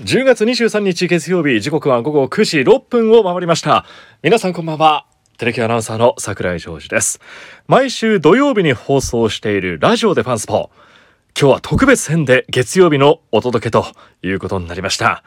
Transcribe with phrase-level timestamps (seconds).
[0.00, 3.86] 10月23日月曜日時刻は午後9時6分を回りました。
[4.24, 5.06] 皆さんこんばんは。
[5.38, 7.20] テレキアナウンサーの桜井ジョージです。
[7.68, 10.70] 毎週土曜日に放送しているラジオでファンスポ。
[11.40, 13.86] 今日は特別編で月曜日のお届けと
[14.24, 15.22] いうことになりました。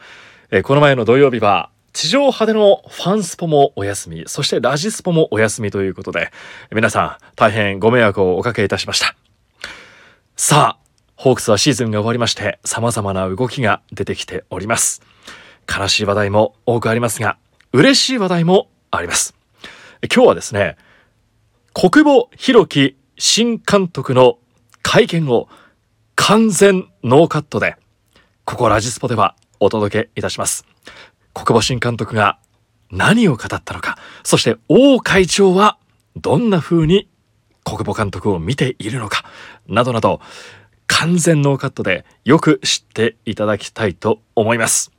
[0.50, 6.30] えこの前の土曜日は地上波でのファンスポもお休みそしてラジスポもお休みということで
[6.70, 9.16] 皆さん大変ご迷惑をおかけいたしました。
[10.36, 10.87] さあ
[11.20, 15.02] ホークスはシーズンが終わりまして様々な動きが出てきております。
[15.68, 17.38] 悲しい話題も多くありますが
[17.72, 19.34] 嬉しい話題もあります。
[20.14, 20.76] 今日はですね
[21.74, 24.38] 国保弘樹新監督の
[24.82, 25.48] 会見を
[26.14, 27.74] 完全ノーカットで
[28.44, 30.66] ここラジスポではお届けいたします。
[31.34, 32.38] 国保新監督が
[32.92, 35.78] 何を語ったのかそして王会長は
[36.14, 37.08] どんな風に
[37.64, 39.24] 国保監督を見ているのか
[39.66, 40.20] などなど
[40.88, 44.90] 完全ノーカットでよく知っていただきたいと思います。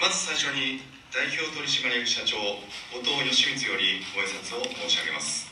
[0.00, 0.80] まず最初に
[1.12, 5.48] 代表取締役社長後藤義光よりご挨拶を申し上げます。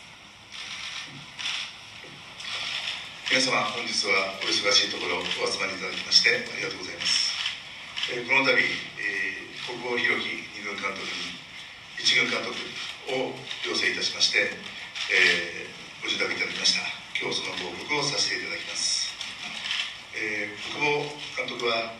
[3.26, 7.34] 皆様本日はお忙しいところお集まりいただきましてありがとうございます、
[8.14, 11.34] えーこの度、えー国保弘樹二軍監督に
[11.98, 12.54] 一軍監督
[13.18, 13.34] を
[13.66, 14.54] 要請いたしまして、
[15.10, 16.86] えーご受託いただきました。
[17.18, 19.10] 今日その報告をさせていただきます、
[20.14, 21.98] えー国保監督は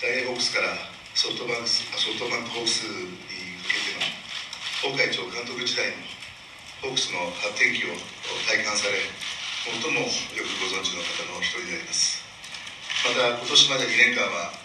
[0.00, 0.72] 大英ホークスから
[1.12, 3.12] ソフトバンクスソフトバンクホークスに
[3.60, 3.92] 向けて
[4.88, 6.00] の王会長監督時代の
[6.80, 7.92] ホークスの発展期を
[8.48, 9.04] 体感され
[9.68, 12.24] 最もよくご存知の方のお一人であります。
[13.04, 14.56] また今年まで2年間は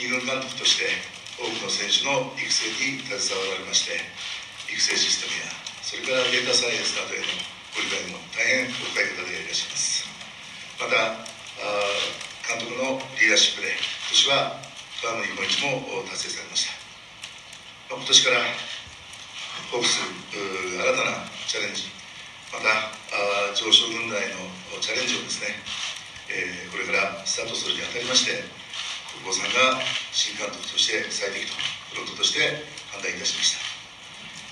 [0.00, 0.88] 二軍監督として
[1.36, 4.00] 多くの選手の育成に携わられまして
[4.72, 5.61] 育成システムや
[5.92, 7.28] それからデータサイエンスなどへの
[7.76, 10.08] ご理解も大変お深い方でいらっしゃいます。
[10.80, 11.84] またあ
[12.48, 14.56] 監督のリーダーシップで今年は
[15.04, 16.72] ドラム日本一も達成されました、
[17.92, 18.40] まあ今年から
[19.68, 21.92] ホークスー新たなチャレンジ
[22.56, 22.88] また
[23.52, 24.48] あ上昇軍団への
[24.80, 25.60] チャレンジをですね、
[26.32, 28.40] えーこれからスタートするにあたりまして
[29.20, 29.76] 国保さんが
[30.08, 31.60] 新監督として最適と
[31.92, 32.64] フロントとして
[32.96, 33.71] 判断いたしました。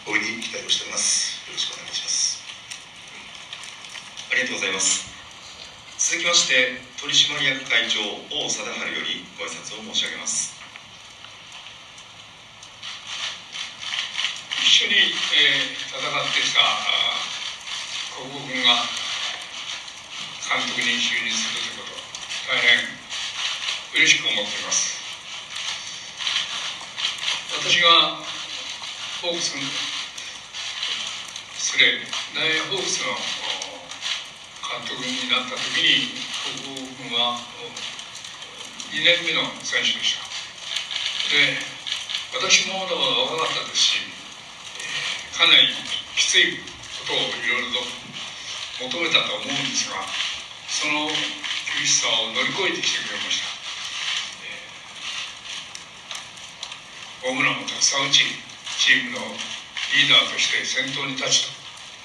[0.06, 1.44] 大いに期待をしております。
[1.47, 2.41] よろしくお願いします。
[4.33, 5.05] ありがとうございます。
[5.99, 8.00] 続きまして取締役会長
[8.33, 10.56] 王貞治よりご挨拶を申し上げます。
[14.65, 18.89] 一緒に、えー戦ってきたあー国母軍が
[20.49, 21.93] 監督に就任するということ
[22.49, 22.89] 大変
[24.00, 24.97] 嬉しく思っています。
[27.53, 28.16] 私が
[29.21, 29.53] ホークス
[31.60, 32.00] 失礼
[32.32, 32.41] 大
[32.72, 33.12] ホークスの
[34.65, 36.16] 監督になった時に
[36.65, 37.37] 国母軍は
[38.88, 40.25] 2年目の選手でした。
[41.28, 41.60] で
[42.32, 44.09] 私もまだまだ若かったですし
[45.37, 45.69] かなり
[46.16, 46.65] きつい
[47.04, 47.84] ことをいろいろと
[48.97, 50.00] 求めたと思うんですが
[50.65, 53.44] その厳しさを乗り越えてきてくれまし
[57.21, 58.25] た、ホームランもたくさん打ち
[58.81, 59.37] チームの
[59.91, 61.53] リーダーとして先頭に立ちと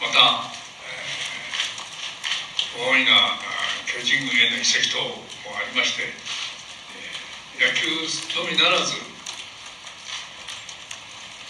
[0.02, 0.50] また、
[0.82, 3.40] えー大いな
[3.88, 7.88] 巨人軍への移籍等もありまして、えー野球
[8.36, 9.00] のみならず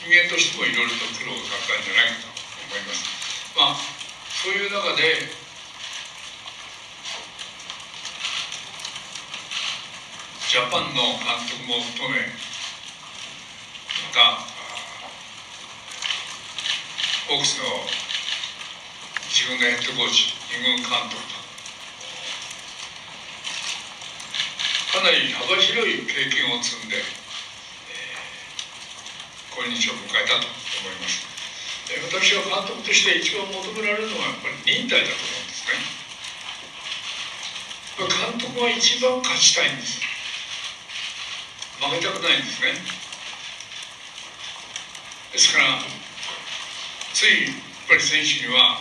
[0.06, 3.02] 人間としてもいろいろと苦労があったんじゃないかと思います。
[3.58, 3.82] まあ
[4.30, 5.26] そういう中で
[10.46, 14.55] ジャパンの監督も含めまた
[17.28, 17.66] ホークスの
[19.34, 21.42] 自分のヘッドコーチ二軍監督と。
[24.94, 27.02] かなり幅広い経験を積んで
[29.58, 31.26] 今日を迎えたと思います。
[31.90, 35.82] で私は監督として一番求められるのはやっぱり忍耐だと思うんですね。
[38.06, 39.98] 監督は一番勝ちたいんです。
[41.82, 42.78] 負けたくないんですね。
[45.34, 46.05] ですから
[47.16, 47.56] ついやっ
[47.88, 48.76] ぱり選手には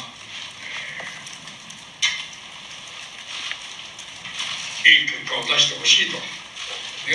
[4.82, 6.18] えーいい結果を出してほしいと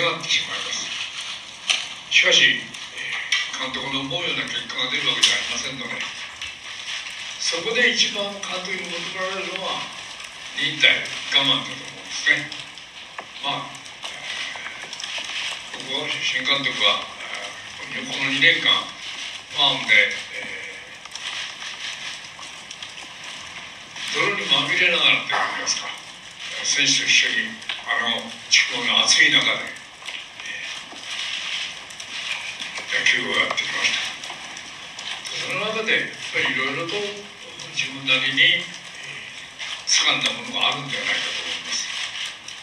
[0.16, 0.88] ってしまいます。
[2.08, 2.40] しかし
[3.52, 6.00] 監督の思うような結果が出るわけじゃありませんので
[7.36, 9.76] そこで一番監督に求められるのは
[10.56, 10.88] 忍耐
[11.36, 12.48] 我慢だと思うんですね。
[13.44, 13.68] まあ
[15.76, 19.92] 僕は新監督はこの2年間ファームで、
[20.40, 20.60] えー
[24.12, 25.86] 泥にまみれながらといいますか
[26.66, 27.54] 選手と一緒に
[27.86, 29.70] あの地区の暑い中で、
[32.90, 34.10] 野球をやってきました。
[35.46, 36.98] その中でやっぱりいろいろと
[37.70, 38.66] 自分なりに
[39.86, 41.86] 掴んだものがあるんではないかと思います。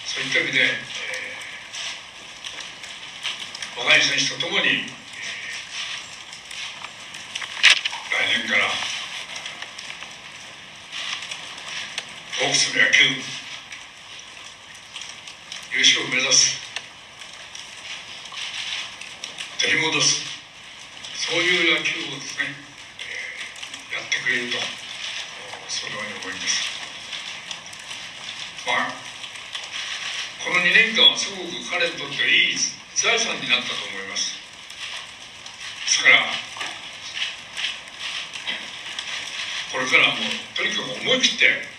[0.04, 8.68] そういった意味で、えー、若い選手とともに、えー、来年から
[12.38, 13.04] ホークスの野球
[15.74, 16.62] 優勝を目指す
[19.58, 20.22] 取り戻す。
[21.18, 22.46] そういう野球をですね、
[23.92, 24.58] やってくれると。
[25.68, 26.62] そのように思います。
[28.70, 28.94] まあ
[30.46, 32.58] この2年間はすごく彼にとってはいい
[32.94, 34.38] 財産になったと思います。
[35.84, 36.22] ですから
[39.74, 40.22] これからも
[40.56, 41.77] とにかく思い切って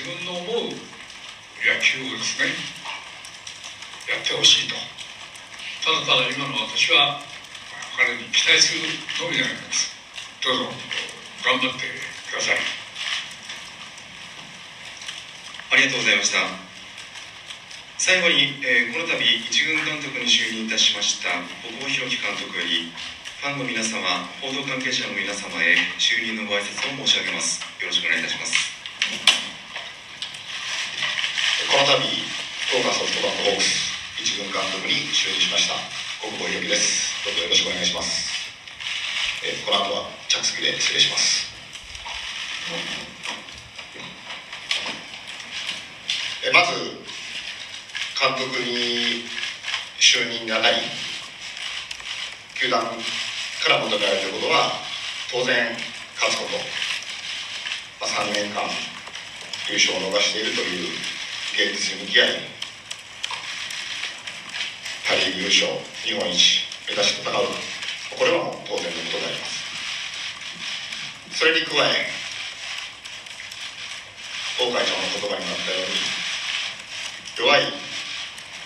[0.00, 0.72] 自分の思う
[1.60, 2.48] 野球をですね
[4.08, 4.72] やってほしいと。
[5.84, 7.20] ただただ今の私は
[8.00, 8.88] 彼に期待する
[9.20, 9.92] のみであります。
[10.40, 10.72] どうぞ
[11.44, 11.84] 頑張って
[12.32, 12.64] ください。
[15.68, 16.48] ありがとうございました。
[18.00, 27.60] 最後に、えー、この度一軍監督に就任いたしました小久保弘樹監督よりファンの皆様報道関係者の皆様へ就任のご挨拶を申し上げます。
[27.84, 29.39] よろしくお願いいたします。
[31.80, 33.88] この度福岡ソフトバンクホークス
[34.20, 35.80] 一軍監督に就任しました
[36.20, 37.24] 国保弘樹です。
[37.24, 38.28] どうぞよろしくお願いします、
[39.48, 41.48] えー、この後は着席で失礼します。
[46.44, 47.00] えー、まず
[48.12, 49.24] 監督に
[49.96, 50.84] 就任にあたり
[52.60, 52.92] 球団か
[53.72, 54.76] ら求められていることは
[55.32, 55.72] 当然
[56.20, 56.60] 勝つこと、
[58.04, 58.68] まあ、3年間
[59.72, 61.09] 優勝を逃しているという
[61.60, 62.28] 現実に向き合い
[65.04, 65.68] パ・リーグ優勝
[66.08, 67.44] 日本一目指して戦う。
[68.16, 71.36] これはもう当然のことであります。
[71.36, 72.08] それに加え
[74.56, 75.92] 王会長の言葉になったよう
[77.44, 77.76] に弱い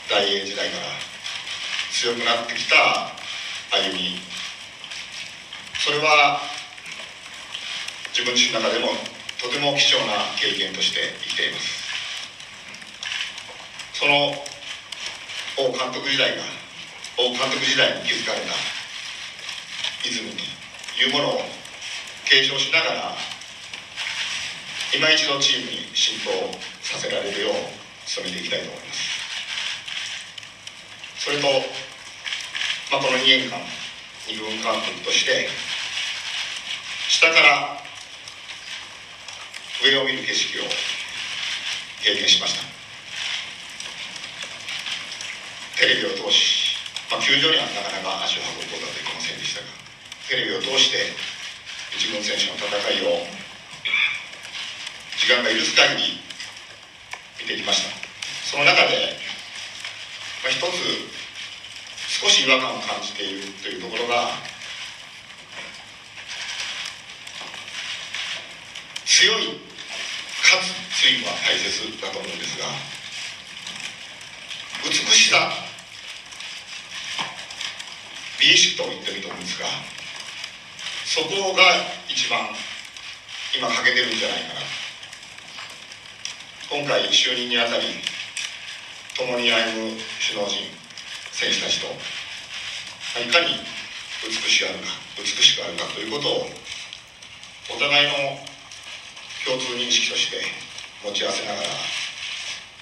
[0.09, 0.87] 大英時代から
[1.91, 3.11] 強くなってきた
[3.75, 4.23] 歩み。
[5.85, 6.39] それは
[8.15, 8.95] 自分自身の中でも
[9.43, 11.84] とても貴重な経験として生きています。
[14.05, 14.37] その
[15.57, 16.43] 王監督時代が
[17.17, 18.53] 王監督時代に築かれた
[20.05, 20.37] 泉と
[21.01, 21.41] いうものを
[22.29, 23.17] 継承しながら
[24.95, 26.29] 今一度チームに浸透
[26.83, 27.53] させられるよう
[28.21, 29.01] 努めていきたいと思います。
[31.25, 31.47] それと、
[32.93, 33.57] まあ、この2年間
[34.29, 35.49] 2軍監督として
[37.09, 37.81] 下から
[39.83, 40.69] 上を見る景色を
[42.05, 42.74] 経験しました。
[45.85, 46.81] テレビを通し、
[47.13, 49.69] まあ、球場にはなかなか足を運ぶことはできませんでしたが
[50.33, 51.13] テレビを通して
[51.93, 53.21] 一軍選手の戦いを
[55.21, 56.25] 時間が許す限り
[57.37, 57.93] 見てきました。
[58.49, 59.13] その中で、
[60.41, 60.73] まあ、一つ
[62.09, 64.33] 少し違和感を感じているというところが
[69.05, 69.61] 強い
[70.41, 72.73] かつ強いは大切だと思うんですが
[74.81, 75.74] 美しさ
[78.41, 79.67] 美意識と言ってると思うんですが
[81.05, 81.63] そこが
[82.09, 82.49] 一番
[83.57, 84.61] 今欠けてるんじゃないかな。
[86.71, 87.85] 今回就任にあたり
[89.17, 90.67] 共に歩む首脳陣
[91.31, 91.87] 選手たちと
[93.21, 93.63] いかに
[94.27, 94.87] 美しくあるか
[95.17, 96.47] 美しくあるかということを
[97.71, 98.43] お互いの
[99.47, 100.43] 共通認識として
[101.05, 101.69] 持ち合わせながら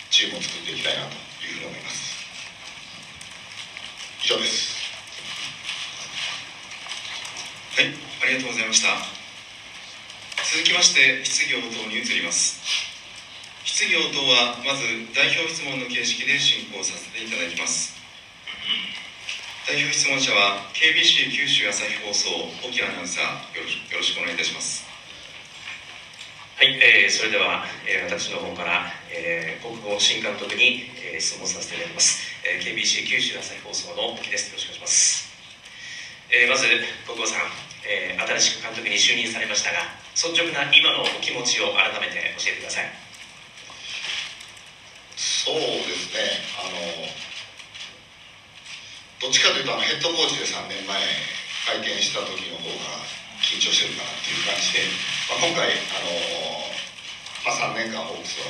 [0.08, 1.12] チームを作っていきたいなと
[1.44, 2.12] いうふうに思います。
[4.24, 4.72] 以上です
[7.76, 8.94] はいありがとうございました。
[10.54, 12.62] 続きまして質疑応答に移ります。
[13.66, 17.98] 質疑応答はまず代表質問の形式で進行させていただきます。
[19.66, 22.30] 代表質問者は KBC 九州朝日放送
[22.62, 24.86] 沖アナウンサーよろしくお願いいたします。
[26.54, 34.54] はい、えー、それでは、えー、私の方から、えー、国語新監督に、えー、質問させていただきます、えー、KBC 九州朝日放送の沖です。
[34.54, 35.26] よろしくお願いします、
[36.30, 36.70] えー、まず
[37.02, 39.78] 国語さん、えー、新しく監督に就任されましたが
[40.14, 42.90] 率直な今のお気持ちを改めて教えてください。
[45.16, 46.42] そうですね。
[46.58, 46.78] あの
[49.20, 50.98] どっちかというとあのヘッドコーチで3年前
[51.66, 53.02] 会見した時の方が
[53.42, 54.86] 緊張してるかなっていう感じで、
[55.30, 56.62] まあ、今回あの
[57.42, 58.46] まあ、3年間ホークスの、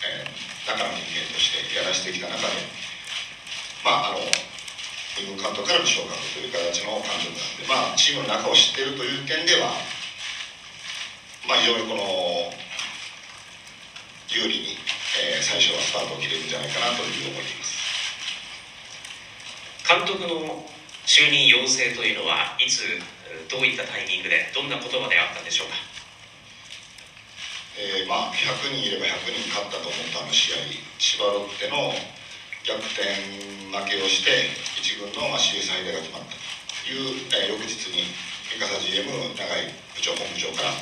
[0.00, 2.64] えー、中の人間としてやらせてきた中で、
[3.84, 4.24] まあ、あの
[5.20, 9.76] 二軍監督からの昇格という形の監督なんで、まあ、チームの中を知っているという点では、
[11.44, 12.00] まあ、非常にこの
[14.32, 14.80] 有利に、
[15.20, 17.76] えー、最初はスタートを切れるんじゃないかなという思いでいます。
[19.84, 20.64] 監督の
[21.04, 22.86] 就任要請というのはいつ
[23.50, 25.74] どういったタイミングでどんな言葉であったんでしょうか、
[27.74, 30.62] えー、まあ、100人いれば100人勝ったと思ったあの試合
[31.02, 31.90] 千葉ロッテの
[32.62, 33.02] 逆転
[33.74, 38.08] 負けをして1軍の、まあ、CS 敗退が決まったという、えー、翌日に
[38.48, 40.72] 三笠 GM 長井部長本部長から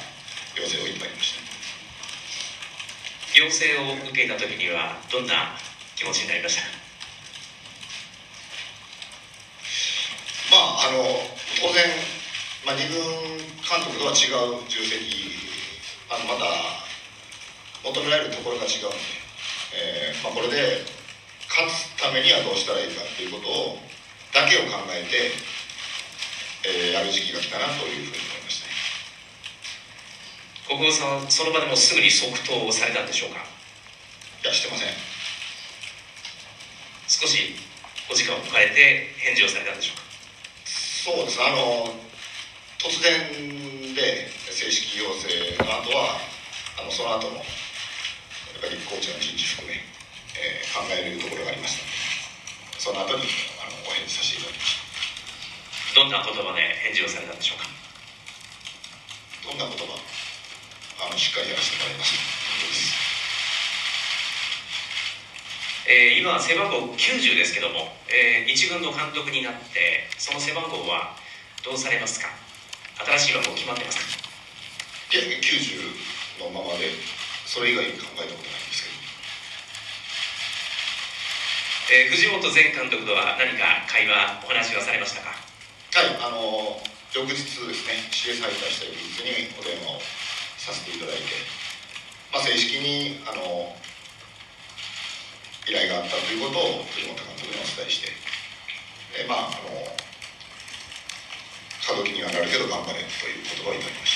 [0.54, 1.42] 要請をいただきました。
[3.36, 5.58] 要請を受けた時にはどんな
[5.94, 6.62] 気持ちになりました？
[10.50, 11.02] まああの
[11.60, 11.84] 当然、
[12.64, 13.02] まあ、2軍
[13.62, 14.96] 監督とは違う重責
[16.08, 16.46] あのまた
[17.84, 18.96] 求められるところが違うので、
[19.76, 20.82] えーまあ、これで
[21.48, 23.78] 勝つためにはどうしたらいいかっていうことを
[24.38, 25.34] だけを考えて、
[26.62, 28.70] えー、やる時期が来たなというふうに思いました
[30.70, 33.42] 国保さんその場でもすぐに即答をされたんでしょうか？
[34.44, 34.94] いやしてません。
[37.08, 37.56] 少し
[38.06, 40.06] お時間を置かれて返事をされたんでしょうか？
[40.68, 41.90] そうですあの
[42.78, 43.32] 突然
[43.96, 45.26] で正式要請
[45.58, 46.20] の後は
[46.78, 47.44] あのその後のやっ
[48.62, 49.82] ぱりコーチの人事含め、
[50.38, 51.88] えー、考えるところがありました。
[51.88, 51.97] ので
[52.78, 53.26] その後に
[53.58, 54.78] あのお返事させていただきまし
[55.94, 57.66] たどんな言葉で返事をされたんでしょうか？
[59.50, 59.98] どんな言葉？
[61.02, 62.22] あのしっかりやらせてもらいました。
[65.90, 71.16] えー、今背番号90ですけども、えー、一軍の監督になってその背番号は
[71.64, 72.28] どうされますか？
[73.18, 74.28] 新しい番号決まってますか？
[75.16, 76.92] いや90のままで
[77.48, 79.00] それ以外に考えたことないんですけど、
[81.88, 84.12] えー、藤本前監督とは何か会話
[84.44, 85.32] お話はされましたか？
[85.32, 86.76] はいあの
[87.16, 90.00] 翌日ですね CS 敗退した翌日にお電話を
[90.60, 91.32] させていただいて、
[92.28, 93.72] まあ、正式にあの
[95.64, 98.12] 依頼があったということを藤本監督にお伝えして、
[99.24, 99.72] えまああの
[101.88, 104.12] 過渡期にはなるけど頑張れという言葉をいただきまし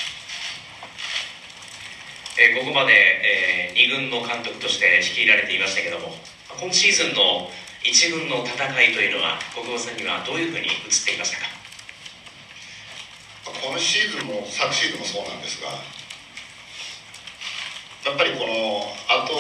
[2.37, 2.37] た。
[2.37, 6.13] えここまで、えー、2軍の監督として率いられていましたけども
[6.61, 7.49] 今シーズンの
[7.85, 10.75] 1軍の戦いというのは国保さんにはどういうふうに映っ
[11.05, 11.47] ていましたか？
[13.63, 15.69] 今シーズンも昨シーズンもそうなんですが
[18.07, 19.35] やっぱりこのあと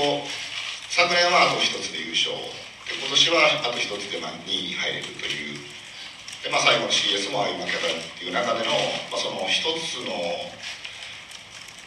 [0.90, 2.34] 昨年はあと1つで優勝。
[2.82, 5.58] で今年はあと1つでまあ2位に入れるという。
[6.42, 8.75] で、まあ、最後の CS もああいう負けたっていう中での、
[9.11, 10.11] まあ、その1つの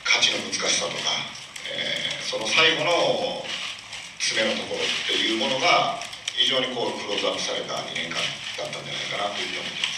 [0.08, 1.12] 勝ちの難しさとか、
[1.68, 3.44] えー、その最後の
[4.18, 6.00] 詰めのところっていうものが
[6.38, 9.96] 非常にこうクローズアップされた2年間だったんじゃないかなというふうに思ってます。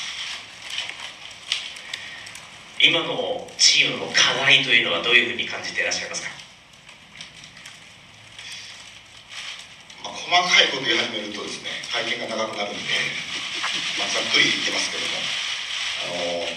[2.78, 6.30] 今のチームの課題というのはどういうふうに感じていらっしゃいますか？
[10.06, 12.86] まあ細かいこと言い始めるとですね会見が長くなるんで、
[13.98, 15.18] まあ、ざっくり言ってますけども
[16.06, 16.54] あの、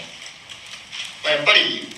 [1.25, 1.89] まあ、やっぱり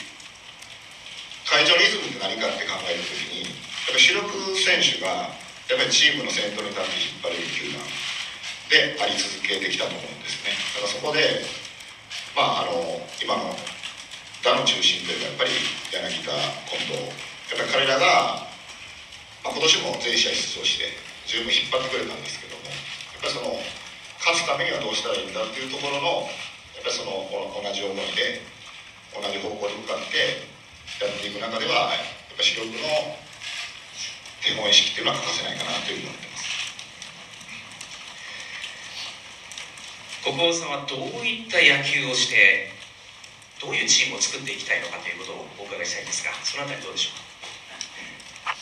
[1.43, 3.51] 会場リズムって何かって考えるときにや
[3.91, 5.35] っぱ主力選手が
[5.69, 7.79] やっぱりチームの先頭に立って引っ張れる球団
[8.67, 11.45] であり続けてきたと思うんですねだからそこで
[12.35, 13.55] まああの今の
[14.43, 15.55] 打の中心というかやっぱり
[15.93, 16.35] 柳田
[16.67, 18.43] 近藤やっぱり彼らが、
[19.45, 20.91] まあ、今年も全試合出場して
[21.31, 23.55] 十分引っ張ってくれたんですけどもやっぱりその
[24.19, 26.27] 勝つためにはどうしたらいいんだっていうところの
[26.75, 28.43] やっぱりその同じ思いで
[29.15, 30.43] 同じ方向に向かって
[30.99, 33.15] やっていく中ではやっぱ主力の
[34.43, 36.43] 手本意識っていうのは欠かせないかなというふうに思ってます。
[40.23, 42.71] 国王さんはどういった野球をして
[43.59, 47.19] どういうチームを作っていきたいのかということをお伺いしたいんですがそのあたりどうでしょう
[48.47, 48.55] か、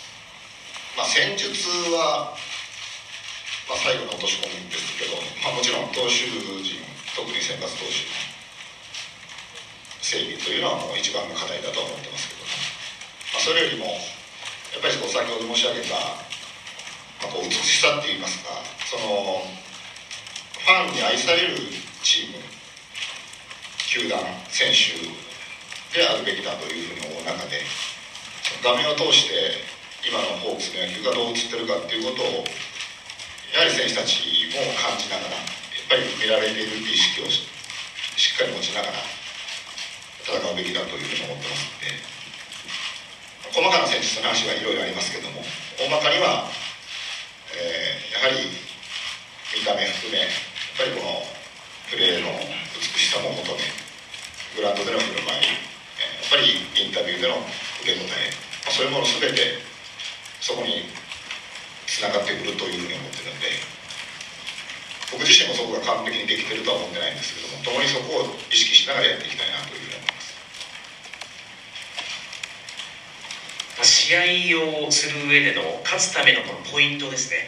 [0.97, 2.33] まあ、戦術は
[3.71, 6.83] まあ、最後の落とし込みですけど、まあ、もちろん投手陣
[7.15, 8.11] 特に先発投手の
[10.03, 13.87] 整備というのはもう一番の課題だと思ってますけど、まあ、それよりも
[14.71, 18.49] やっぱり先ほど申し上げた、まあ、こう美しさっていいますか
[18.87, 21.57] そのファンに愛される
[22.03, 22.39] チーム
[23.91, 24.95] 球団選手
[25.91, 27.59] であるべきだというふうに思う中で
[28.63, 29.59] 画面を通して
[30.07, 32.47] 今のホークスの野球がどう映ってるかっていうことを
[33.51, 34.23] やはり選手たち
[34.55, 37.43] も感じながらやっぱり見られているって意識をし
[38.33, 39.03] っかり持ちながら
[40.23, 42.20] 戦うべきだというふうに思ってますので
[43.51, 45.43] 細かな戦術の話はいろいろありますけども
[45.75, 46.47] 大まかには、
[47.51, 48.47] えー、やはり
[49.51, 50.31] 見た目含めやっ
[50.79, 51.19] ぱりこの
[51.91, 52.31] プレーの
[52.79, 53.59] 美しさも求め
[54.55, 57.35] グラウンドでの振る舞いやっぱりインタビューでの
[57.83, 58.31] 受け答え、
[58.63, 59.59] まあ、そういうもの全て
[60.39, 60.87] そこに
[61.91, 63.51] つながってくるというふうに思ってるんで
[65.11, 70.21] 僕自身もそこが完璧にできてるとは思ってないんですけども共にそこを意識しながらやっていきたいなというふうに思いま
[73.83, 77.47] す試合をする上での勝つためのこのポイントですね、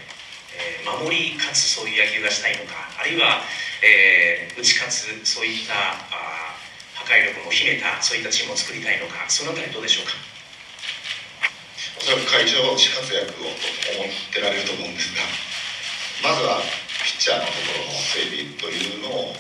[0.55, 3.43] えー、守り勝つそういう野球がしたいのかあるいは、
[3.84, 6.55] えー、打ち勝つそういったあ
[7.03, 10.15] 破壊力も秘めたそういったチームを作りたいのかそのあたりどうでしょうか？
[12.00, 15.20] おそらく会長は打ち活躍をと思ってられると思うんですが
[16.24, 16.63] まずは
[17.03, 19.36] ピッチャーのところの整備というのを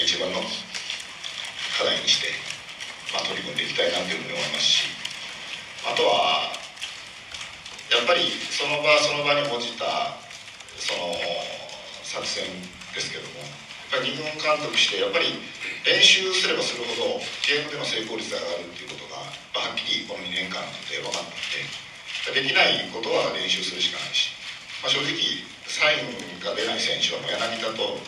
[0.00, 0.40] 一番の
[1.76, 2.32] 課題にして、
[3.12, 4.93] まあ、取り組んでいきたいなというふうに思いますし
[5.84, 6.48] あとは
[7.92, 10.16] やっぱりその場その場に応じた
[10.80, 11.12] その
[12.02, 12.48] 作戦
[12.96, 13.44] ですけども
[13.92, 15.36] やっぱり二軍監督してやっぱり
[15.84, 19.20] 練習すればするほどゲームでの成功率が上がるっていうことが
[19.60, 24.32] はっきりこの2年間で分かったのでできないことは練習するしかないし、
[24.80, 25.12] まあ、正直
[25.68, 28.00] サインが出ない選手はもう柳田と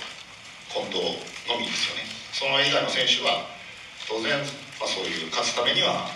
[0.72, 1.20] 近藤
[1.52, 2.08] のみですよね。
[2.32, 3.48] その以外の選手は
[4.08, 4.32] 当然、
[4.80, 6.08] まあ、そういう勝つためには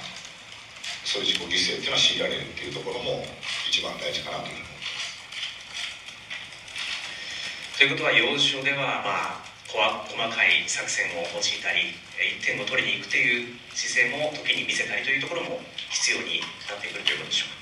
[1.05, 3.25] そういう自己犠牲っていうのは強いられるっていうところも
[3.69, 5.21] 一番大事かなというふうに思います
[7.79, 17.61] ということは要所ではまあ細かい作戦を用いたり1点を取りに行くという姿勢も時に見せたりというところも必要になってくるということでしょうか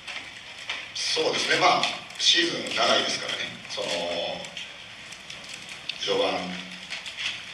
[0.97, 1.61] そうですね。
[1.61, 1.83] まあ
[2.19, 3.55] シーズン長いですからね。
[3.71, 3.87] その
[6.01, 6.35] 序盤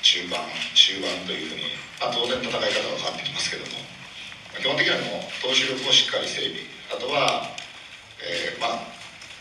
[0.00, 0.40] 中盤
[0.72, 1.62] 中盤というふうに、
[2.00, 3.83] まあ、当然戦い方は変わってきますけども。
[4.58, 6.62] 基本的にはもう投手力をしっかり整備。
[6.90, 7.50] あとは、
[8.22, 8.78] えー、まあ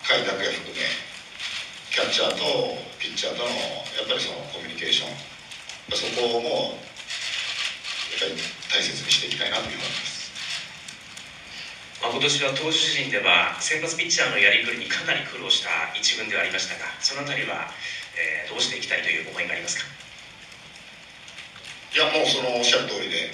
[0.07, 0.83] 甲斐拓也含め
[1.91, 5.15] キャッチャーとピッチャーとのやっぱりそのコミュニケーション。
[5.91, 6.79] そこもや
[8.17, 8.35] っぱり
[8.71, 10.23] 大切にしていきたいなというふうに思います。
[12.01, 17.71] まあ、今年は投手陣では先発ピッチャーのやりくりにかなり苦労した一軍ではありましたがそのあたりは、
[18.15, 19.85] えー、どうしていきたいという思いがありますか？
[21.95, 23.31] いやもうそのおっしゃる通りで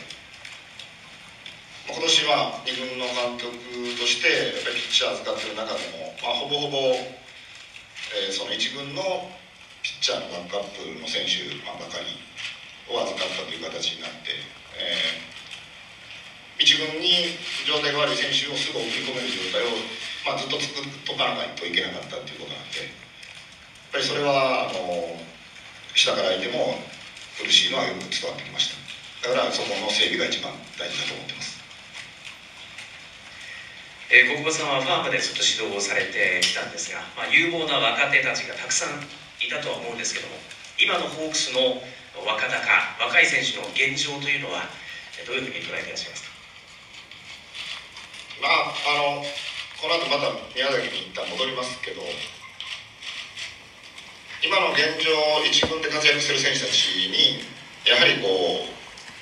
[1.89, 3.54] 今年は2軍の監督
[3.97, 6.78] としてやっぱりピッチャー預かってる中でも、まあ、ほぼほぼ、
[8.13, 9.02] えー、その1軍の
[9.82, 12.13] ピッチャーのバックアップの選手、まあ、ばかり
[12.93, 14.38] を預かったという形になって、
[14.78, 15.30] えー
[16.60, 19.71] 一軍に状態が悪い選手をすぐ送り込める状態を、
[20.28, 25.15] まあ、ずっと作っとかないといけなかったっていうことなんでやっぱりそれはあの
[25.95, 26.75] 下からいても
[27.39, 28.75] 苦しいのはよく伝わってきまし
[29.23, 29.30] た。
[29.32, 31.59] だからそこの整備が一番大事だと思ってます。
[34.10, 38.98] えー、国母さんはファームでずっと指導をされてきたんですが、まあ、有望な若手たちがたくさん
[39.38, 40.34] いたとは思うんですけども
[40.82, 41.78] 今のホークスの
[42.26, 42.58] 若鷹
[43.00, 44.65] 若い選手の現状というのは
[45.28, 46.34] どういうふうに捉えていらっしゃいますか？
[48.41, 49.24] まああの
[49.78, 52.02] この後また宮崎に一旦戻りますけど
[54.41, 55.12] 今の現状
[55.45, 57.43] 一軍で活躍する選手たちに
[57.86, 58.72] やはりこう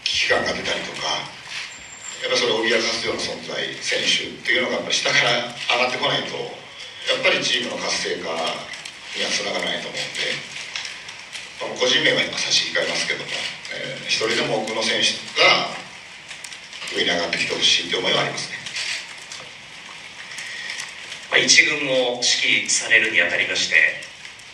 [0.05, 1.27] 危機感が出たりとか
[2.21, 6.33] やっぱりそれを脅かすような存在選手っていうのがやっぱ下から上がってこないと
[7.07, 10.33] やっぱりチームの活性化にはつながらないと思うんで、
[11.61, 13.29] まあ、個人名は今差し控えますけども、
[13.73, 15.71] えー、一人でも多くの選手が
[16.91, 18.57] 上に上がってきてほしいという思いはありますね。
[21.29, 21.75] まあ、一軍
[22.07, 23.75] を指揮されるにあたりまして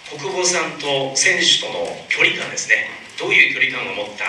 [0.10, 4.26] 国保さんと選手との距離感ですねどういう距離感を持った、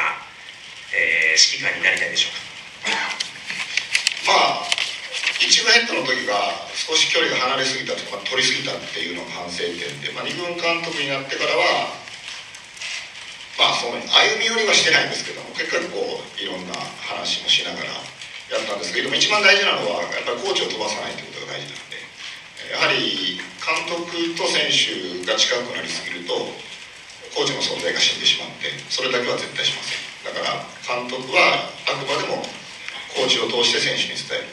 [0.92, 2.43] えー、指揮官になりたいでしょうか
[4.34, 4.66] まあ
[5.38, 11.94] 1軍ヘッドの時が少し距離が離れすぎたとか取りすぎたっていうのが反省点で、まあ、2軍監督になってからは
[13.54, 14.10] まあその歩
[14.42, 16.74] み寄りはしてないんですけども結構こういろんな
[17.06, 17.86] 話もしながら
[18.50, 22.02] やったんですけども一番大事なのはやっぱりコーチを飛ばさないということが大事なので
[22.74, 26.34] やはり監督と選手が近くなりすぎると
[27.36, 30.14] コーチの存在が死んでしまってそれだけは絶対しません。
[30.24, 32.63] だから監督はあくまでも
[33.14, 34.50] コーチを通して選手に伝える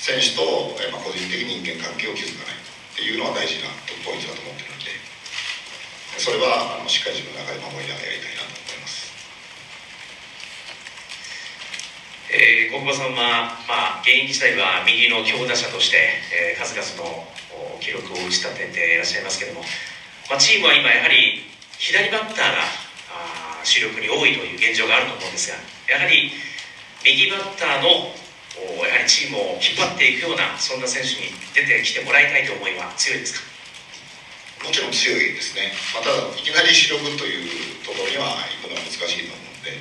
[0.00, 0.40] 選手と、
[0.94, 3.68] まあ、個人的人間関係を築かないっていうのは大事な
[4.06, 4.96] ポイントだと思ってるので
[6.16, 9.10] それはあのしっかり自分の中で守りながらやりたいなと思います。
[12.30, 15.98] えー、国母さんは、まあ、現役時代は右の強打者として、
[16.30, 17.26] えー、数々の
[17.80, 19.66] 記録を打ち立てていらっしゃいますけれども、
[20.30, 21.42] まあ、チームは今やはり
[21.76, 22.62] 左バッターが
[23.10, 25.56] あ主力に多いという現状があると思うんですが
[25.90, 26.30] やはり
[27.04, 28.12] 右バッターの
[28.84, 33.46] やはりチームを引っ張っていくようなそんな選手に出てきてもらいたいという思いは強いですか？
[34.66, 39.72] もちろん強いですね、まあ、ただいきなり主力というところには行くのは難しいと思うんで、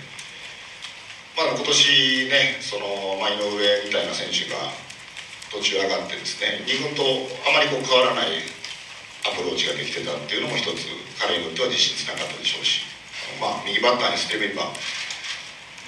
[1.35, 4.71] まあ、今年ねその、まあ、井上みたいな選手が
[5.51, 7.03] 途中上がってですね2軍と
[7.43, 8.39] あまりこう変わらない
[9.27, 10.87] アプローチができてたっていうのも一つ
[11.19, 12.87] 彼にとっては自信つながったでしょうし、
[13.43, 14.71] まあ、右バッターにしてみれば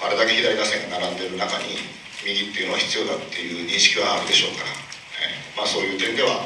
[0.02, 1.78] あれだけ左打線が並んでいる中に
[2.26, 4.74] 右っていうのは必要だっていう認識はあるでしょうから、
[5.22, 6.42] えまあ、そういう点では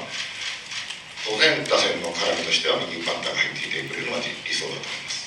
[1.25, 5.27] 当然打線の絡みとしては右バッターが入ってきてくれるのは理想だと思います。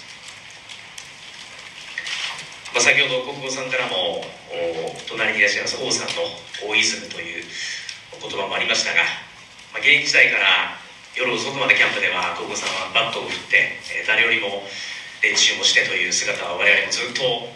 [2.69, 4.21] まあ、先ほど国母さんからも
[5.09, 6.21] 隣にいらっしゃいます王さんの
[6.69, 7.43] 大イズムという
[8.13, 9.01] お言葉もありましたが、
[9.73, 10.77] まあ、現役時代から
[11.17, 14.61] 夜遅くまでキャンプでは国母さんはバットを振って、えー、誰よりも
[15.25, 17.49] 練習もしてという姿は我々もずっと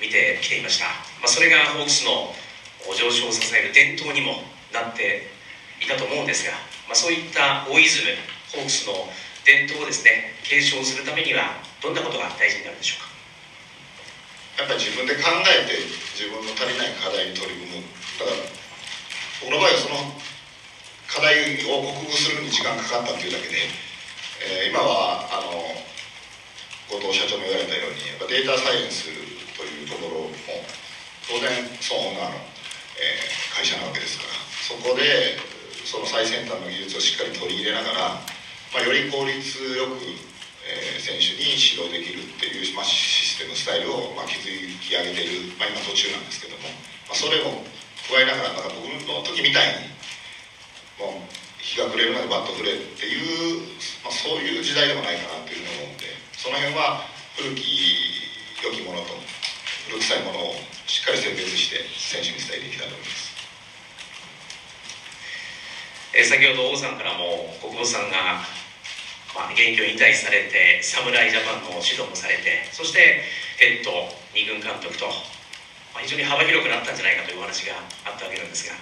[0.00, 0.86] 見てきていました、
[1.20, 2.34] まあ、それがホークスの
[2.94, 5.28] 上昇を支える伝統にもなって
[5.80, 6.52] いたと思うんですが、
[6.86, 8.12] まあ、そういった大イズム
[8.52, 8.94] ホークスの
[9.44, 13.08] 伝統をですね継承するためにはどんなことが大事になるでしょう
[14.56, 14.64] か？
[14.64, 15.76] やっぱり自分で考えて
[16.16, 17.84] 自分の足りない課題に取り組む。
[18.18, 18.40] だから
[19.44, 20.00] 僕の場合はその
[21.06, 23.68] 課題を克服するに時間かかったっていうだけで、
[24.40, 25.60] えー、今はあの
[26.88, 29.12] 後藤社長も言われたようにやっぱデータサイエンス
[29.56, 30.30] というところも
[31.26, 32.38] 当然そのオーナーの、
[33.00, 34.36] えー、会社なわけですから。
[34.66, 35.38] そこで
[35.86, 37.98] その最先端の技術をしっかり取り入れながら、
[38.74, 40.02] まあ、より効率よく
[40.66, 46.66] えー、選手に指導できるっていう、まあ、システムスタイルを、まあ、築き上げている、まあ、今途中なんですけども、
[47.06, 47.62] まあ、それも
[48.10, 49.94] 加えながらなんか僕の時みたいに
[50.98, 51.30] もう
[51.62, 53.62] 日が暮れるまでバット振れっていう、
[54.02, 57.06] まあ、そういう時代でもないかなっていうふうに思うんでその辺は
[57.38, 57.62] 古き
[58.66, 59.14] 良きものと
[59.88, 60.54] 古臭いものを
[60.86, 63.36] しっかり選別して選手に伝えていきたいと思います。
[66.14, 68.40] え、先ほど王さんからも国保さんが
[69.36, 73.20] まあ、現役を引退されて侍ジャパンの指導もされてそして
[73.60, 73.92] ヘッド
[74.32, 75.04] 2軍監督と、
[75.92, 77.76] まあ、非常に幅広くなったんじゃないかというお話が
[78.08, 78.72] あったわけなんですが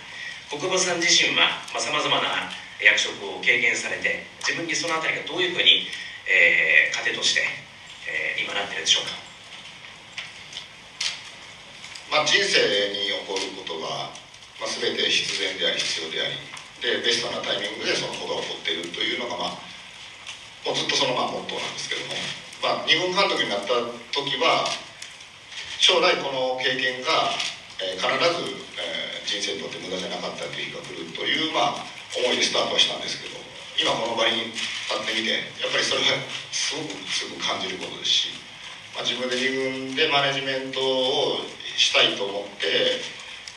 [0.47, 2.47] 国母さん自身はさまざ、まな
[2.79, 5.90] 役職を経験されて自分にその辺りがどういうふうに、
[6.31, 7.43] えー、糧として、
[8.07, 9.19] えー、今なってるでしょうか、
[12.14, 12.62] まあ、人生
[12.94, 14.07] に起こることは、
[14.62, 16.38] まあ、全て必然であり必要であり
[16.79, 19.59] でベストなタイミングでそのことが起こっているというのがまあ
[20.62, 22.14] もうずっとそのまあモットーなんですけども、
[22.62, 23.74] まあ、日本監督になった
[24.14, 24.62] 時は
[25.83, 27.35] 将来この経験が、
[27.83, 31.83] えー、必ず、えー、人生にとって無駄じゃなかったという日が来るという、まあ、
[32.14, 33.42] 思いでスタートはしたんですけど。
[33.74, 34.62] 今この場に立
[34.94, 36.22] ってみてやっぱりそれは
[36.55, 38.38] すごくすぐ感じることですし、
[38.94, 41.42] まあ、自分で2軍でマネジメントを
[41.76, 43.00] したいと思って、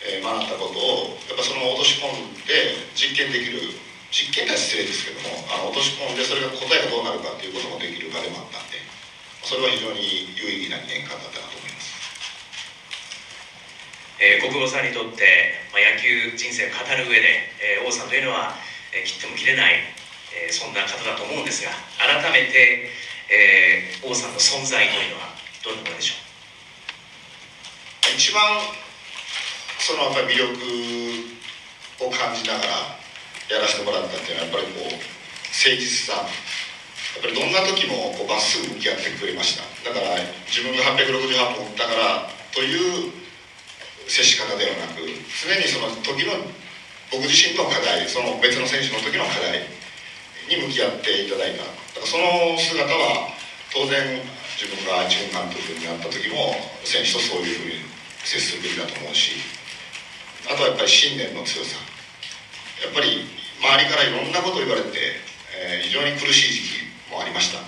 [0.05, 3.61] えー、学んだことをやっぱそのまま落とし込んで実験できる
[4.09, 8.79] 実験は失礼ですけどもあの落とし込んでそれが答えがどうなるかっていうこともできる場でもあったんで
[9.43, 11.95] それは非常に有意義な2年間だったなと思います。
[14.19, 18.57] えー、国母さんにとって、まあ、野球人生を語る上で、えー、王さんというのは、
[18.91, 19.77] えー、切っても切れない、
[20.33, 21.69] えー、そんな方だと思うんですが
[22.01, 22.89] 改めて、
[23.29, 25.31] えー、王さんの存在というのは
[25.63, 26.26] どんなものでしょう？
[28.15, 28.41] 一番
[29.79, 32.97] そのやっぱり魅力を感じながら
[33.49, 39.65] やらせてもらったっていうのはやっぱりこう誠実さやっぱりどんな時もこうまっすぐ向き合ってくれました。
[39.89, 43.11] だから自分が868本打ったからという
[44.07, 46.37] 接し方ではなく常にその時の
[47.11, 49.65] 僕自身の課題その別の選手の時の課題
[50.47, 51.63] に向き合っていただいた。
[51.63, 53.31] だからその姿は
[53.73, 54.21] 当然
[54.59, 57.96] 自分が一軍監督になった時も選手とそういうふうに
[58.27, 59.39] 接するべきだと思うし
[60.51, 61.75] あとはやっぱり信念の強さ。
[62.83, 63.25] やっぱり
[63.59, 65.17] 周りからいろんなことを言われて、
[65.51, 67.59] えー、非常に苦しい時期もありました。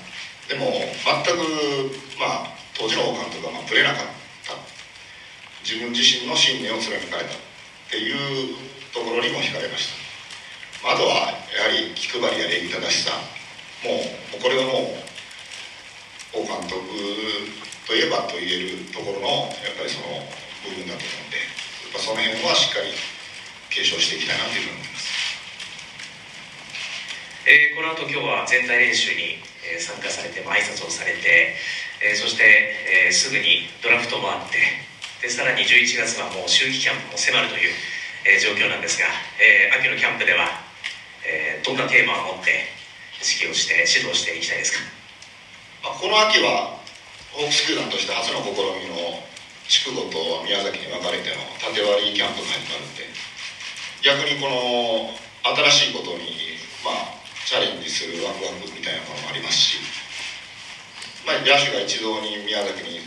[0.48, 4.06] でも全く、まあ、当時の王監督はまぶれなかっ
[4.45, 4.54] た。
[5.65, 7.36] 自分自身の信念を貫かれた。
[7.36, 8.54] っていう
[8.93, 9.89] ところにも惹かれまし
[10.84, 13.12] た、あ、とはやはり気配りや礼儀正しさ。
[13.84, 13.98] も
[14.38, 14.93] うこれはも
[16.36, 16.78] う王監督
[17.88, 19.28] といえばと言えるところの
[19.65, 20.22] やっぱりその
[20.69, 21.43] 部分だと思うんでや
[21.89, 22.93] っぱその辺はしっかり
[23.69, 25.10] 継承していきたいなというふうに思います。
[27.45, 29.41] えー、この後今日は全体練習に、
[29.79, 31.53] 参加されて、まあ、挨拶をされて、
[32.01, 32.43] えー、そして、
[33.05, 34.58] えー、すぐにドラフトもあって
[35.21, 37.73] でさらに11月はもう秋季キャンプも迫るという、
[38.25, 39.05] えー、状況なんですが、
[39.38, 40.47] えー、秋のキャンプでは、
[41.27, 42.65] えー、どんなテーマを持って
[43.21, 44.79] 指揮をして指導していきたいですか？
[45.84, 46.79] まこの秋は
[47.36, 49.21] ホークス球団として初の試みの
[49.69, 53.05] 筑後と宮崎に分かれての縦割りキャンプが始まるんで
[54.01, 55.13] 逆にこの
[55.69, 57.13] 新しいことに、まあ、
[57.45, 59.77] チャレンジするワクワクみたいなものもありますし、
[61.21, 62.97] まあ、野手が一堂に宮崎に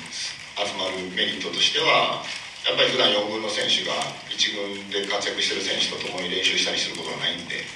[0.55, 2.23] 集まるメリットとしては
[2.63, 3.99] やっぱり普段4軍の選手が
[4.31, 7.67] 1軍で活躍してる選手と共に練習したりすることがないんで、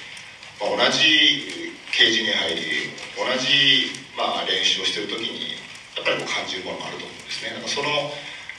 [0.63, 5.59] まあ、同じケージに入り同じ、まあ、練習をしてる時に
[5.99, 7.57] やっぱりこう感じるものもあると思うんですね。
[7.57, 7.89] だかその、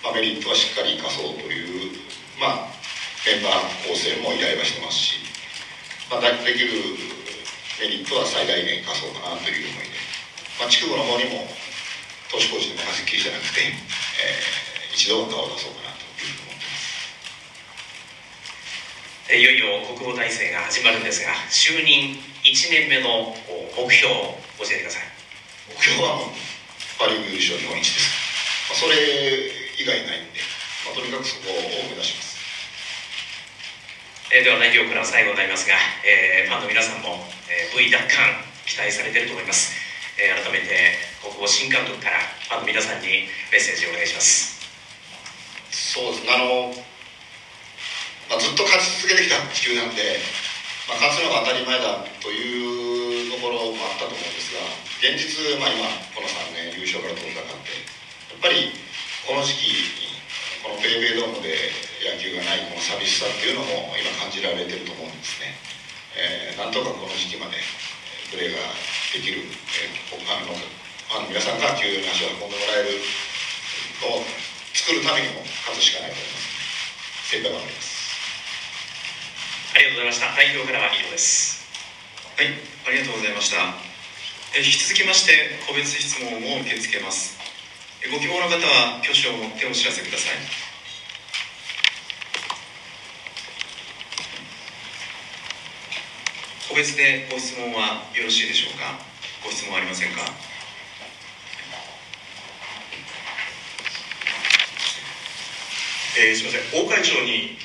[0.04, 1.92] まあ、メリットはしっかり生かそうという、
[2.40, 2.72] まあ、
[3.26, 5.20] メンバー構成も依頼はしてますし、
[6.10, 6.72] まあ、できる
[7.82, 9.98] メリットは最大限生かそうかなという思いで、
[10.60, 11.46] まあ、地区部の方にも
[12.32, 15.98] 投手コーチで任せっきりじゃなくて、えー、一度は顔を出そうかな
[19.36, 22.16] いよいよ国防体制が始まるんですが就任
[22.48, 23.36] 1年目の
[23.76, 25.04] 目標を教えてください。
[25.68, 26.32] 目標は
[26.98, 28.08] パ・リーグ優勝日本一です、
[28.72, 28.96] まあ、それ
[29.78, 30.42] 以外ないんで、
[30.86, 32.38] まあ、とにかくそこを目指します。
[34.34, 39.72] えー、では内容から最後になりますが、えー、ファンの皆さんも、えー、V 奪還期待されていると思います、
[40.20, 42.20] えー、改めて国防新監督から
[42.52, 44.58] ファンの皆さんにメッセージをお願いします。
[45.72, 46.74] そうですねあの
[48.28, 50.20] まあ、ずっと勝ち続けてきた地球なんで、
[50.92, 54.60] まあ、勝つのが当たり前だというところもあったと思うんですが
[55.00, 58.76] 現実、まあ、今この3年優勝から遠ざかってやっぱり
[59.28, 60.08] この時期
[60.64, 61.52] このペイペイドームで
[62.00, 65.52] 野球がないこの寂しさっていうのも今感じられてると思うんですね、
[66.16, 67.60] えー、なんとかこの時期まで
[68.32, 68.64] プレーが
[69.12, 73.04] できる、えー、ファンのファンの皆さんが球場に足を運んでもらえる
[74.08, 74.24] を
[74.72, 77.28] 作るためにも勝つしかないと思います。
[77.28, 78.00] 精一杯頑張ります
[79.76, 80.40] ありがとうございました。
[80.40, 81.68] 代表からは以上です。
[82.40, 82.56] はい
[82.88, 83.76] ありがとうございました。
[84.56, 87.37] え引き続きまして個別質問を受け付けます
[88.06, 90.38] ご希望の方は挙手を持ってお知らせください。
[96.70, 99.00] 個別でご質問はよろしいでしょうか？
[99.44, 100.22] ご質問ありませんか？
[106.20, 106.86] えー、すみません。
[106.86, 107.58] 大会長に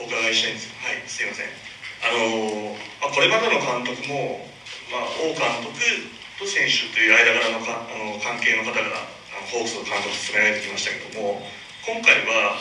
[0.00, 0.72] お伺いしたいんです。
[0.80, 1.46] はいすいません。
[2.00, 4.48] あのまあ、これまでの監督も、
[4.90, 5.76] まあ、王監督
[6.38, 9.09] と選手という間柄のかあの関係の方が
[9.48, 11.40] ホークスの監督務められてきましたけども
[11.86, 12.60] 今回は、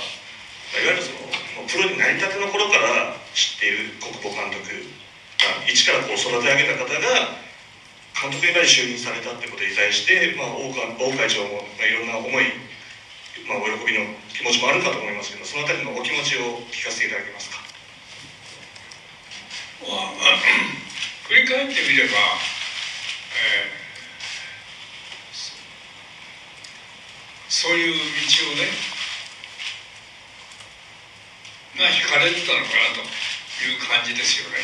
[0.79, 7.35] いわゆるそのプロになりたての頃から知っている国保監督が一からこう育て上げた方が
[8.15, 12.69] 監督にまで就任されたってことに対して、まあ、王王会長も、まあ、いろんな思い
[13.49, 17.57] まあ、お喜びの気持ちもあるかと思いますけどそのあたりのお気持ちを聞かせていただけますか、
[19.89, 20.13] まあ、
[21.25, 22.13] 振り返ってみれば、
[23.33, 23.88] えー、
[27.49, 28.69] そういう道をね
[31.81, 33.01] が引かれてたのかなと
[33.65, 34.61] いう感じですよね。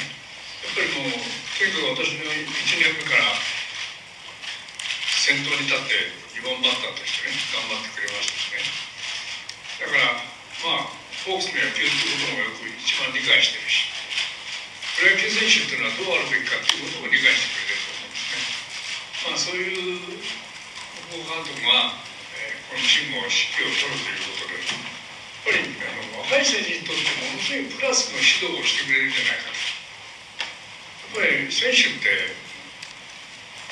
[0.64, 3.34] やっぱりもうとにかく私の1年目から
[5.18, 8.62] 先頭に立って2番バッターとしてね頑張ってくれましたしね。
[9.82, 10.22] だから
[10.62, 10.94] まあ
[11.26, 13.90] ホークスの野球ということもよく一番理解してるし
[15.02, 18.46] プロ野球選手っていうのはどうあるべきかっていうことも理解してくれてると思うんですね。
[19.26, 20.06] まあそういう
[21.16, 21.98] 監督が、
[22.76, 29.56] えー、このチームを指揮を取るということでやっぱりあの若い選手にとってものすごいプラスの指導をしてくれるんじゃないか
[31.16, 32.36] とやっぱり選手って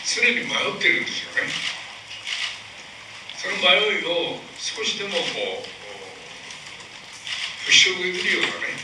[0.08, 1.52] 常に迷ってるんですよね
[3.44, 5.68] その迷いを少しでもこう
[7.68, 8.80] 払拭できるようなね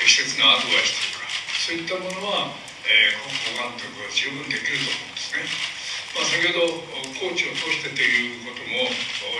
[0.00, 1.24] 適切なアドバイスとか
[1.64, 2.52] そういったものは、
[2.84, 5.77] えー、国保監督は十分できると思うんですね。
[6.14, 8.88] まあ、先ほどコーチを通してということも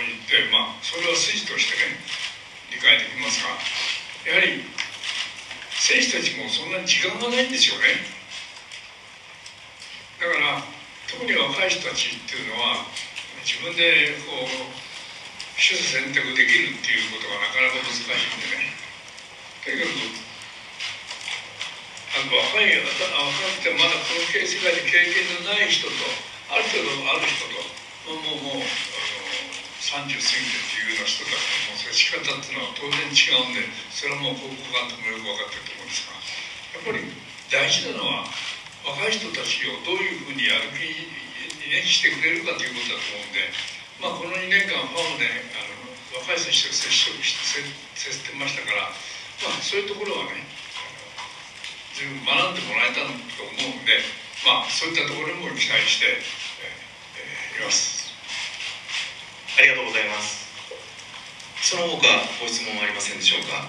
[0.03, 1.97] 言って、まあ、それは筋としてね
[2.69, 3.55] 理解できますが
[4.29, 4.61] やはり
[5.73, 8.03] 選手たちもそんなに時間がないんですよね。
[10.19, 10.61] だから
[11.07, 12.83] 特に若い人たちっていうのは
[13.41, 14.51] 自分でこう
[15.55, 18.75] 取捨選択できるっていうことがなかなか難しいんでね。
[19.63, 20.29] とにかく
[22.09, 22.91] あの若い若
[23.57, 25.93] くてまだこの世界で経験のない人と
[26.49, 27.61] ある程度ある人と
[28.09, 28.65] もうもうもう
[29.79, 36.17] 30過ぎてっていうような人たちの接し方っていうのは当然違うんでそれはもう高校監督もよく分かってると思うんですが
[36.73, 37.05] やっぱり
[37.49, 38.25] 大事なのは
[38.85, 41.29] 若い人たちをどういうふうにやる気
[41.69, 43.45] ね、してくれるかということだと思うんで、
[44.01, 47.61] まあ、この2年間ファームであの若い選手と接触して
[47.93, 48.89] 接してましたから、
[49.45, 50.49] まあ、そういうところはね
[51.93, 54.01] 十分学んでもらえたと思うんで、
[54.45, 58.13] まあ、そういったところも期待して、えー、います。
[59.57, 60.47] ありがとうございます。
[61.61, 62.07] その他
[62.41, 63.67] ご質問ありませんでしょうか？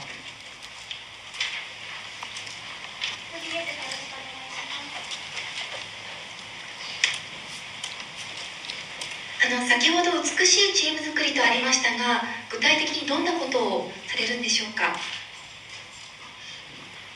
[9.43, 14.97] あの先ほど美しいチーム作りとありましたが具体的にどんなことをされるんでしょうか？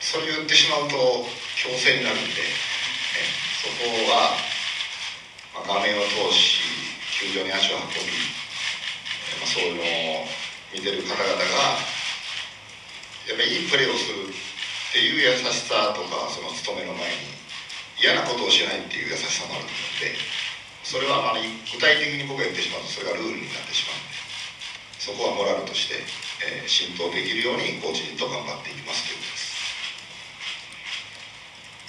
[0.01, 2.35] それ言ってしまうと強制になるんで、ね
[3.65, 4.37] そこは、
[5.65, 6.61] まあ、画面を通し
[7.17, 8.13] 球場に足を運び、
[9.41, 10.29] まあ、そういうのを
[10.69, 11.81] 見てる方々が
[13.25, 17.33] やっぱりいいプレーをするっていう優しさとかその務めの前に
[17.97, 20.13] 嫌なことをしないっていう優しさもあると思うんで
[20.85, 24.13] それはまあ具体的に僕が言ってしまうとそれがルールになってしまうんで
[25.01, 26.05] そこはモラルとして、
[26.45, 29.24] えー、浸透できるようにコーチと頑張っていきますということです。
[29.24, 29.24] あ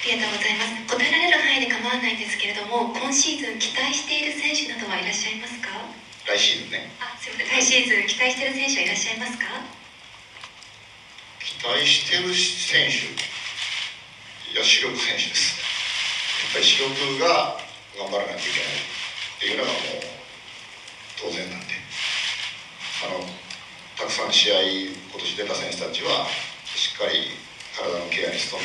[0.06, 0.86] りがとうございます。
[0.86, 5.82] 答えられる範囲で構わないんですけれども今シーズン期待している選手などはいらっしゃいますか？
[6.30, 6.94] 来シーズンね。
[7.02, 7.58] あすみません。
[7.58, 9.44] 来シーズン期待している選手はいらっしゃいますか？
[11.42, 13.02] 期待してる選手
[14.54, 15.58] いや主力選手です。
[16.54, 17.58] やっぱり主力が
[17.98, 18.78] 頑張らないといけない。
[18.78, 20.06] っていうのがもう
[21.18, 21.74] 当然なんで。
[23.02, 23.26] あの
[23.98, 26.26] たくさん試合今年出た選手たちは
[26.74, 27.34] しっかり
[27.76, 28.64] 体のケアに努め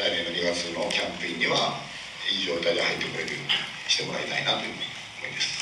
[0.00, 1.76] 来年の2月のキャンプインには
[2.32, 3.52] いい状態で入ってくれるように
[3.84, 5.60] してもらいたいなという思いです。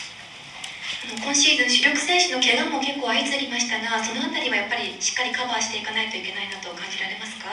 [1.11, 7.51] 今シーズン主力選手の怪我も結構相次ぎましたがその辺りはやっぱりしっかりカバーしていかないといけないなと感じられますか？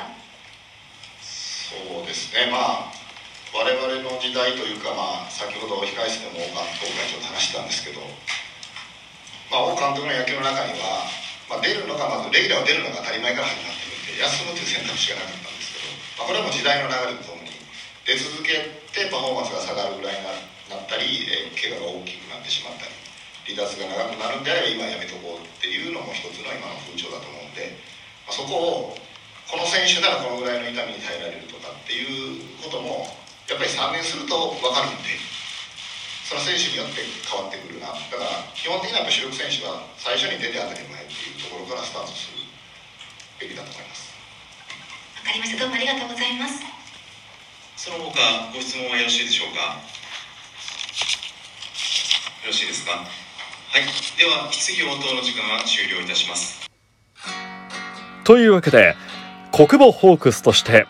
[1.25, 2.53] そうですね。
[2.53, 2.93] まあ
[3.55, 6.69] 我々の時代というか、まあ、先ほど控え室でも今回
[7.09, 8.03] ちょっと話してたんですけど、
[9.49, 11.07] まあ、王監督の野球の中には、
[11.47, 15.54] まあ、出るのがまずレギュラーを出るのが当たり前から始まってるんで休むという選択肢がなかった
[16.15, 17.51] まあ、これも時代の流れとともに
[18.08, 20.23] 出続けてパフォーマンスが下がるぐらいに
[20.71, 22.95] なったり、えー、怪我が大きくなってしまったり
[23.51, 27.78] 離脱が長くなるんであれば今やめとこうっていうのも一つの今の風潮だと思うんで、
[28.25, 28.97] まあ、そこを
[29.45, 33.06] この選手ならこのぐらいの痛みに耐えられるとかっていうことも
[33.45, 35.13] やっぱり3年すると分かるんで
[36.25, 42.41] その選手によって変わってくるなだから基本的には主力選手は最初に出て当たり前っていうところからスタートする
[43.38, 44.04] べきだと思います。
[45.25, 45.59] かりました。
[45.59, 46.61] どうもありがとうございます。
[47.75, 49.59] その他ご質問はよろしいでしょうか？
[49.59, 49.67] よ
[52.45, 52.91] ろしいですか？
[52.91, 52.99] は
[53.79, 53.81] い。
[54.17, 56.69] では質疑応答の時間は終了いたします。
[58.23, 58.95] というわけで
[59.51, 60.85] 国母ホークスとして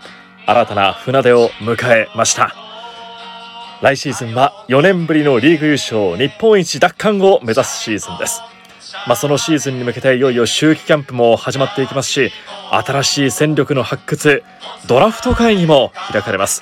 [0.46, 2.54] 新たな船出を迎えました。
[3.82, 8.42] 来シーズンは4年ぶりのリーグ優勝日本一奪還を目指すシーズンです
[9.08, 12.32] まあ、そのシーズンに向けていよいよ秋季キャンプも始まっていきますし
[12.72, 14.44] 新しい戦力の発掘
[14.88, 16.62] ドラフト会議も開かれます。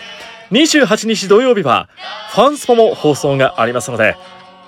[0.51, 1.89] 28日土曜日は
[2.31, 4.15] ファンスポも放送がありますので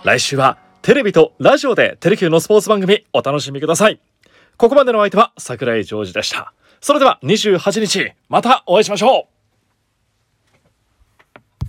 [0.03, 3.99] 来週はテレビとラジオでテレキューのスポーツ番組お楽しみください。
[4.57, 6.53] ここまでの相手は桜井ジョージでした。
[6.79, 9.34] それでは28日またお会いしましょう。